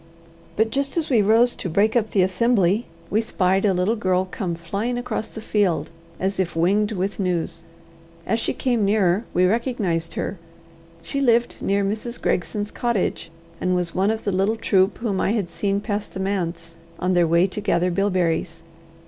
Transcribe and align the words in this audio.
But 0.55 0.71
just 0.71 0.97
as 0.97 1.11
we 1.11 1.21
rose 1.21 1.53
to 1.53 1.69
break 1.69 1.95
up 1.95 2.09
the 2.09 2.23
assembly, 2.23 2.87
we 3.11 3.21
spied 3.21 3.65
a 3.65 3.71
little 3.71 3.95
girl 3.95 4.25
come 4.25 4.55
flying 4.55 4.97
across 4.97 5.27
the 5.27 5.41
field, 5.41 5.91
as 6.19 6.39
if 6.39 6.55
winged 6.55 6.91
with 6.93 7.19
news. 7.19 7.61
As 8.25 8.39
she 8.39 8.51
came 8.51 8.83
nearer 8.83 9.25
we 9.31 9.45
recognized 9.45 10.15
her. 10.15 10.39
She 11.03 11.21
lived 11.21 11.61
near 11.61 11.83
Mrs. 11.85 12.19
Gregson's 12.19 12.71
cottage, 12.71 13.29
and 13.61 13.75
was 13.75 13.93
one 13.93 14.09
of 14.09 14.23
the 14.23 14.31
little 14.31 14.55
troop 14.57 14.97
whom 14.97 15.21
I 15.21 15.33
had 15.33 15.51
seen 15.51 15.79
pass 15.81 16.07
the 16.07 16.19
manse 16.19 16.77
on 16.97 17.13
their 17.13 17.27
way 17.27 17.45
to 17.45 17.61
gather 17.61 17.91
bilberries. 17.91 18.63